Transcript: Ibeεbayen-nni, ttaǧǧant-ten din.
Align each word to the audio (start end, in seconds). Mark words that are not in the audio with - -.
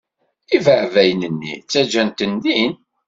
Ibeεbayen-nni, 0.55 1.53
ttaǧǧant-ten 1.59 2.33
din. 2.43 2.73